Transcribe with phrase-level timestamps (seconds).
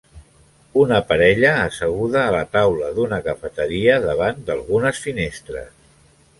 [0.83, 5.73] Una parella asseguda a la taula d'una cafeteria davant d'algunes finestres